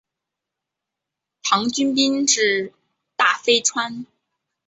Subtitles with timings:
[1.43, 2.73] 唐军兵至
[3.15, 4.07] 大非川。